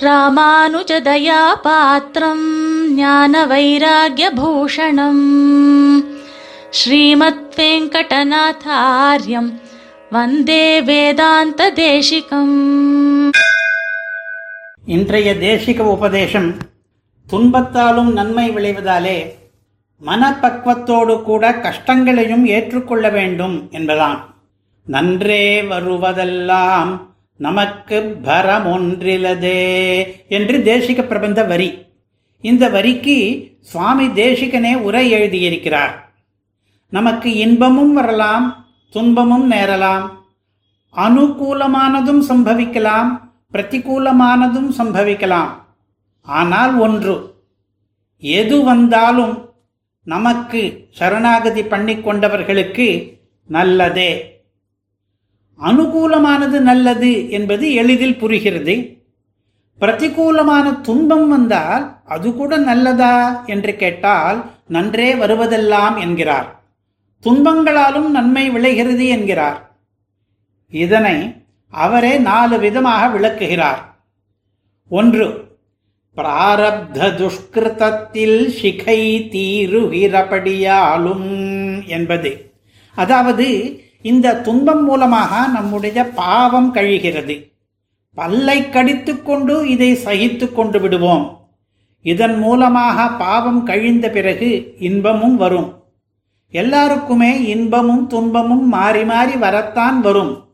[0.00, 0.94] ராமானுஜதயாபாத்திரம்
[2.94, 5.24] ஞான வைராகியபூஷணம்
[6.70, 9.50] ஸ்ரீமத் வெங்கடநாதாரியம்
[10.10, 12.56] வந்தே வேதாந்த தேசிகம்
[14.84, 16.56] இன்றைய தேசிக உபதேசம்
[17.30, 19.18] துன்பத்தாலும் நன்மை விளைவதாலே
[20.06, 24.18] மனப்பக்குவத்தோடு கூட கஷ்டங்களையும் ஏற்றுக்கொள்ள வேண்டும் என்பதாம்.
[24.86, 27.08] நன்றே வருவதெல்லாம்
[27.40, 29.60] நமக்கு பரம் ஒன்றிலதே
[30.28, 31.68] என்று தேசிக பிரபந்த வரி.
[32.40, 33.16] இந்த வரிக்கு
[33.60, 35.94] சுவாமி தேசிகனே உரை எழுதியிருக்கிறார்.
[36.88, 38.46] நமக்கு இன்பமும் வரலாம்
[38.88, 40.04] துன்பமும் நேரலாம்
[40.96, 43.10] அனுகூலமானதும் சம்பவிக்கலாம்
[43.52, 45.50] பிரதிகூலமானதும் சம்பவிக்கலாம்.
[46.22, 47.14] ஆனால் ஒன்று
[48.18, 49.34] எது வந்தாலும்
[50.02, 52.88] நமக்கு சரணாகதி பண்ணி கொண்டவர்களுக்கு
[53.48, 54.10] நல்லதே.
[55.60, 58.74] அனுகூலமானது நல்லது என்பது எளிதில் புரிகிறது.
[59.80, 66.60] பிரதிகூலமான துன்பம் வந்தால் அது கூட நல்லதா என்று கேட்டால் நன்றே வருவதெல்லாம் என்கிறார்.
[67.22, 69.76] துன்பங்களாலும் நன்மை விளைகிறது என்கிறார்.
[70.70, 73.96] இதனை அவரே நாலு விதமாக விளக்குகிறார்.
[74.88, 75.26] ஒன்று
[76.16, 81.28] பிராரப்த துஷ்கிருதத்தில் சிகை தீருகிறபடியாலும்
[81.86, 82.52] என்பது.
[82.94, 83.48] அதாவது
[84.02, 87.52] இந்த துன்பம் மூலமாக நம்முடைய பாவம் கழிகிறது.
[88.14, 91.48] பல்லை கடித்து கொண்டு இதை சகித்து கொண்டு விடுவோம்.
[92.02, 95.82] இதன் மூலமாக பாவம் கழிந்த பிறகு இன்பமும் வரும்.
[96.50, 100.44] எல்லாருக்குமே இன்பமும் துன்பமும் மாறி மாறி வரத்தான் வரும்.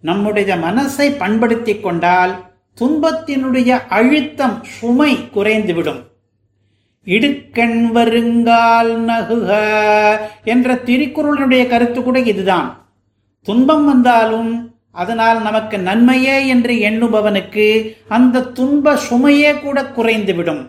[0.00, 2.44] நம்முடைய மனசை பண்படுத்திக் கொண்டால்
[2.80, 6.02] துன்பத்தினுடைய அழுத்தம் சுமை குறைந்துவிடும்.
[7.06, 9.50] இடுக்கண் வருங்கால் நகுக
[10.44, 12.88] என்ற திருக்குறளுடைய கருத்து கூட இதுதான்.
[13.42, 20.66] துன்பம் வந்தாலும் அதனால் நமக்கு நன்மையே என்று எண்ணுபவனுக்கு அந்த துன்ப சுமையே கூட குறைந்துவிடும்.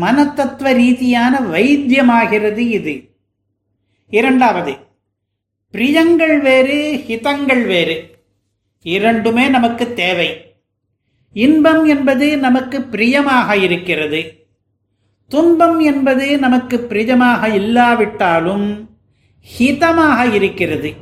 [0.00, 3.10] மனத்தத்துவ ரீதியான வைத்தியமாகிறது இது.
[4.08, 4.76] இரண்டாவது
[5.70, 8.16] பிரியங்கள் வேறு ஹிதங்கள் வேறு.
[8.82, 10.54] இரண்டுமே நமக்கு தேவை.
[11.32, 14.41] இன்பம் என்பது நமக்கு பிரியமாக இருக்கிறது.
[15.28, 18.90] துன்பம் என்பது நமக்கு பிரிஜமாக இல்லாவிட்டாலும்
[19.58, 20.94] ஹிதமாக இருக்கிறது.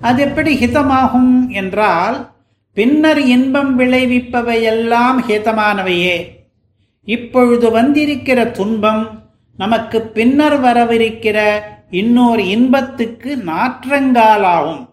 [0.00, 2.30] அது எப்படி ஹிதமாகும் என்றால்
[2.74, 6.26] பின்னர் இன்பம் விளைவிப்பவையெல்லாம் ஹிதமானவையே.
[7.04, 9.22] இப்பொழுது வந்திருக்கிற துன்பம்
[9.56, 11.60] நமக்கு பின்னர் வரவிருக்கிற
[11.90, 14.88] இன்னொரு இன்பத்துக்கு நாற்றங்காலாகும்.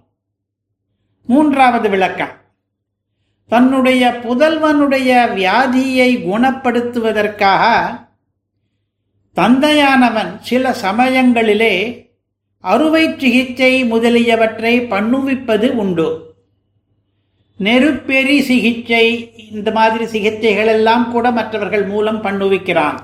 [1.25, 2.39] மூன்றாவது விளக்கம்.
[3.47, 7.63] தன்னுடைய புதல்வனுடைய வியாதியை குணப்படுத்துவதற்காக
[9.36, 11.75] தந்தையானவன் சில சமயங்களிலே
[12.64, 16.36] அறுவை சிகிச்சை முதலியவற்றை பண்ணுவிப்பது உண்டு.
[17.58, 19.06] நெருப்பெறி சிகிச்சை
[19.52, 22.97] இந்த மாதிரி சிகிச்சைகள் எல்லாம் கூட மற்றவர்கள் மூலம் பண்ணுவிக்கிறான்.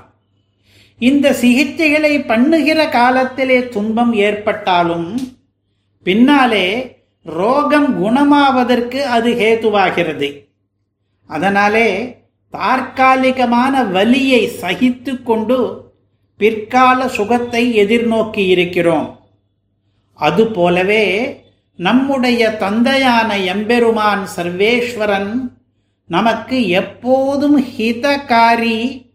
[0.98, 5.20] இந்த சிகிச்சைகளை பண்ணுகிற காலத்திலே துன்பம் ஏற்பட்டாலும்
[6.02, 10.28] பின்னாலே ரோகம் குணமாவதற்கு அது ஹேதுவாகிறது.
[11.26, 11.88] அதனாலே
[12.50, 15.86] தற்காலிகமான வலியை சகித்து கொண்டு
[16.38, 19.18] பிற்கால சுகத்தை எதிர்நோக்கி இருக்கிறோம்.
[20.14, 21.04] அதுபோலவே
[21.76, 25.52] நம்முடைய தந்தையான எம்பெருமான் சர்வேஸ்வரன்
[26.06, 29.06] நமக்கு எப்போதும் ஹிதகாரி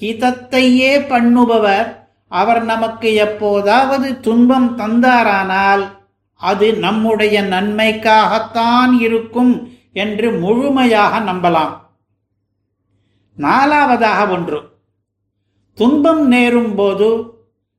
[0.00, 1.96] ஹிதத்தையே பண்ணுபவர்.
[2.28, 5.98] அவர் நமக்கு எப்போதாவது துன்பம் தந்தாரானால்
[6.36, 11.76] அது நம்முடைய நன்மைக்காகத்தான் இருக்கும் என்று முழுமையாக நம்பலாம்.
[13.38, 14.69] நாலாவதாக ஒன்று.
[15.74, 17.30] துன்பம் நேரும் போது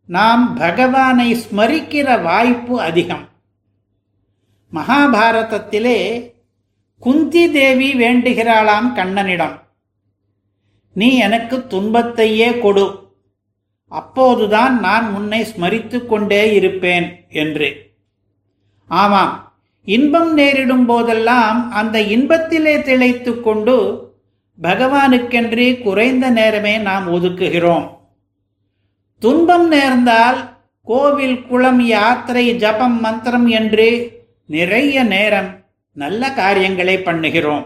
[0.06, 3.30] நாம் பகவானை ஸ்மரிக்கிற வாய்ப்பு அதிகம்.
[4.74, 6.32] மகாபாரதத்திலே
[7.00, 9.62] குந்தி தேவி வேண்டுகிறாளாம் கண்ணனிடம்.
[10.94, 13.14] நீ எனக்கு துன்பத்தையே கொடு.
[13.88, 17.92] அப்போதுதான் நான் உன்னை ஸ்மரித்து கொண்டே இருப்பேன் என்று.
[18.88, 19.54] ஆமாம்
[19.86, 24.10] இன்பம் நேரிடும் போதெல்லாம் அந்த இன்பத்திலே திளைத்து கொண்டு
[24.60, 27.86] பகவானுக்கென்று குறைந்த நேரமே நாம் ஒதுக்குகிறோம்.
[29.20, 30.40] துன்பம் நேர்ந்தால்
[30.84, 33.88] கோவில் குளம் யாத்திரை ஜபம் மந்திரம் என்று
[34.46, 35.50] நிறைய நேரம்
[35.92, 37.66] நல்ல காரியங்களை பண்ணுகிறோம்.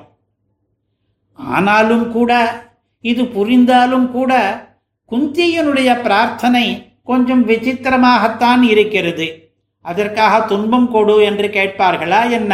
[1.34, 2.32] ஆனாலும் கூட
[3.02, 4.34] இது புரிந்தாலும் கூட
[5.12, 6.66] குந்தியனுடைய பிரார்த்தனை
[7.04, 9.54] கொஞ்சம் விசித்திரமாகத்தான் இருக்கிறது.
[9.82, 12.54] அதற்காக துன்பம் கொடு என்று கேட்பார்களா என்ன?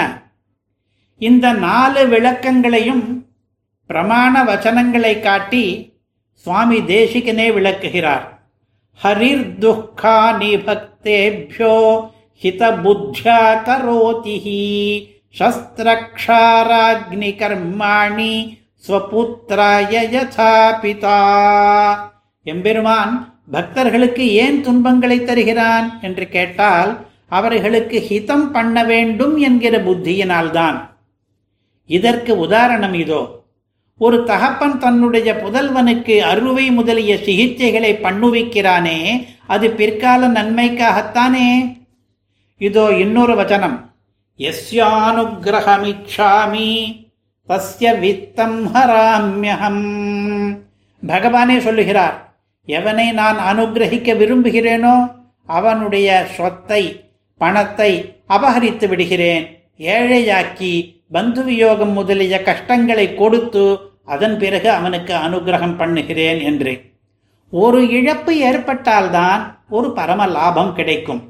[1.18, 3.06] இந்த நாலு விளக்கங்களையும்
[3.92, 5.94] பிரமாண வச்சனங்களை காட்டி
[6.34, 8.26] சுவாமி தேசிகனே விளக்குகிறார்.
[9.04, 11.76] ஹரிர் துக்கா நிபக்தேபியோ
[12.42, 14.62] ஹித புத்தியா கரோதிஹி
[15.40, 18.36] சஸ்திரக்ஷாராக்னி கர்மாணி
[18.88, 20.54] ஸ்வபுத்திராய யதா
[20.84, 21.20] பிதா.
[22.44, 23.14] எம்பெருமான்
[23.52, 30.80] பக்தர்களுக்கு ஏன் துன்பங்களை தருகிறான் என்று கேட்டால் அவர்களுக்கு ஹிதம் பண்ண வேண்டும் என்கிற புத்தியினால்தான்.
[31.86, 33.41] இதற்கு உதாரணம் இதோ.
[34.02, 41.78] ஒரு தகப்பன் தன்னுடைய புதல்வனுக்கு அறுவை முதலிய சிகிச்சைகளை பண்ணுவிக்கிறானே அது பிற்கால நன்மைக்காகத்தானே?
[42.58, 43.92] இதோ இன்னொரு வச்சனம்
[44.40, 47.00] எஸ்யானுகிரகமிச்சாமி
[47.50, 49.86] தஸ்ய வித்தம் ஹராமியகம்
[51.04, 52.34] பகவானே சொல்லுகிறார்
[52.68, 55.10] எவனை நான் அனுகிரகிக்க விரும்புகிறேனோ
[55.50, 57.04] அவனுடைய சொத்தை
[57.38, 66.74] பணத்தை அபகரித்து விடுகிறேன் ஏழையாக்கி பந்து வியோகம் முதலிய கஷ்டங்களை கொடுத்து அதன் பிறகு அவனுக்கு அனுகிரகம் பண்ணுகிறேன் என்று
[67.54, 71.22] ஒரு இழப்பு ஏற்பட்டால்தான் ஒரு பரம லாபம் கிடைக்கும்.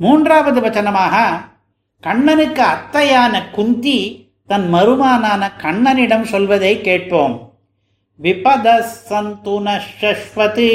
[0.00, 1.16] மூன்றாவது வச்சனமாக
[2.02, 3.98] கண்ணனுக்கு அத்தையான குந்தி
[4.46, 7.34] தன் மருமானான கண்ணனிடம் சொல்வதை கேட்போம்.
[8.22, 8.66] விபத
[9.08, 10.68] சந்து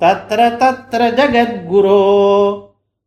[0.00, 2.02] தத்ர தத்ர ஜகத்குரோ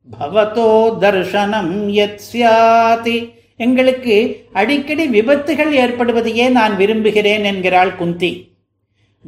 [0.09, 0.71] பவதோ
[1.03, 3.17] தர்ஷனம் யத் சியாதி
[3.65, 4.15] எங்களுக்கு
[4.53, 8.31] அடிக்கடி விபத்துகள் ஏற்படுவதையே நான் விரும்புகிறேன் என்கிறாள் குந்தி.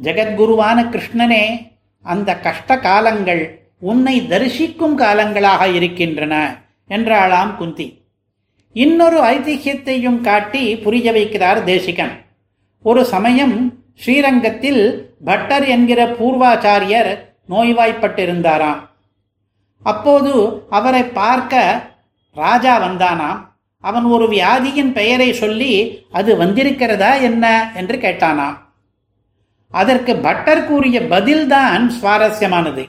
[0.02, 1.44] ஜெகத்குருவான கிருஷ்ணனே
[2.02, 3.42] அந்த கஷ்ட காலங்கள்
[3.90, 6.34] உன்னை தரிசிக்கும் காலங்களாக இருக்கின்றன
[6.88, 7.86] என்றாளாம் குந்தி.
[8.72, 12.14] இன்னொரு ஐதிஹ்யத்தையும் காட்டி புரிய வைக்கிறார் தேசிகன்.
[12.82, 13.56] ஒரு சமயம்
[13.94, 14.82] ஸ்ரீரங்கத்தில்
[15.24, 17.10] பட்டர் என்கிற பூர்வாச்சாரியர்
[17.48, 18.80] நோய்வாய்ப்பட்டிருந்தாராம்.
[19.82, 20.32] அப்போது
[20.70, 21.82] அவரை பார்க்க
[22.36, 23.40] ராஜா வந்தானாம்.
[23.84, 27.70] அவன் ஒரு வியாதியின் பெயரை சொல்லி அது வந்திருக்கிறதா என்ன?
[27.74, 28.56] என்று கேட்டானாம்
[29.70, 32.88] அதற்கு பட்டர் கூறிய பதில்தான் சுவாரஸ்யமானது.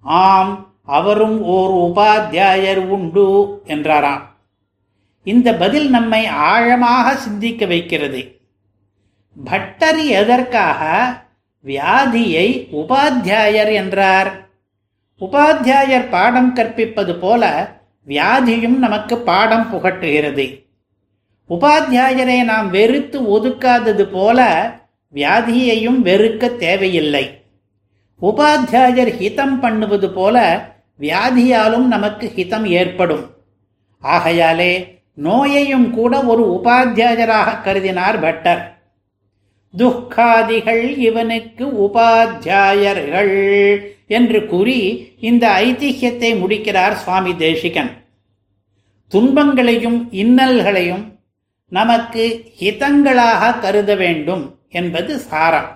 [0.00, 3.26] ஆம் அவரும் ஓர் உபாத்தியாயர் உண்டு
[3.64, 4.22] என்றாராம்.
[5.24, 8.40] இந்த பதில் நம்மை ஆழமாக சிந்திக்க வைக்கிறது.
[9.44, 10.80] பட்டர் எதற்காக
[11.64, 14.30] வியாதியை உபாத்தியாயர் என்றார்?
[15.20, 17.44] உபாத்தியாயர் பாடம் கற்பிப்பது போல
[18.08, 20.64] வியாதியும் நமக்கு பாடம் புகட்டுகிறது.
[21.50, 24.70] உபாத்தியாயரை நாம் வெறுத்து ஒதுக்காதது போல
[25.14, 27.42] வியாதியையும் வெறுக்க தேவையில்லை.
[28.22, 30.36] உபாத்தியாயர் ஹிதம் பண்ணுவது போல
[31.00, 33.24] வியாதியாலும் நமக்கு ஹிதம் ஏற்படும்.
[34.02, 34.72] ஆகையாலே
[35.14, 38.76] நோயையும் கூட ஒரு உபாத்தியாயராக கருதினார் பட்டர்.
[39.76, 43.32] துக்காதிகள் இவனுக்கு உபாத்தியாயர்கள்
[44.08, 44.78] என்று கூறி
[45.20, 47.90] இந்த ஐதிஹ்யத்தை முடிக்கிறார் சுவாமி தேசிகன்.
[49.12, 51.04] துன்பங்களையும் இன்னல்களையும்
[51.72, 52.24] நமக்கு
[52.60, 55.70] ஹிதங்களாக கருத வேண்டும் என்பது சாரம்.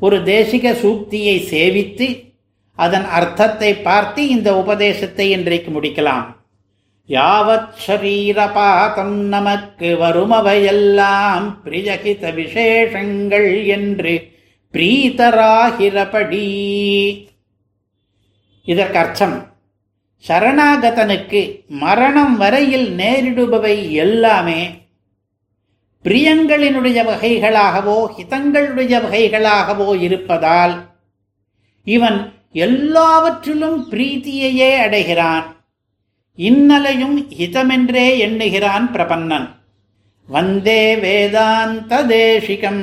[0.00, 2.08] ஒரு தேசிக சூக்தியை சேவித்து
[2.78, 6.26] அதன் அர்த்தத்தை பார்த்து இந்த உபதேசத்தை இன்றைக்கு முடிக்கலாம்.
[7.08, 14.14] யாவத் ஷரீரபாதம் நமக்கு வருமவையெல்லாம் பிரியகித விசேஷங்கள் என்று
[14.72, 16.46] பிரீதராகிறபடி
[18.64, 19.46] இதற்கு அர்த்தம்
[20.28, 24.86] சரணாகதனுக்கு மரணம் வரையில் நேரிடுபவை எல்லாமே
[26.04, 30.74] பிரியங்களினுடைய வகைகளாகவோ ஹிதங்களுடைய வகைகளாகவோ இருப்பதால்
[31.84, 35.46] இவன் எல்லாவற்றிலும் பிரீத்தியையே அடைகிறான்.
[36.38, 39.48] இன்னலையும் ஹிதமென்றே எண்ணுகிறான் பிரபன்னன்.
[40.26, 42.82] வந்தே வேதாந்த தேசிகம்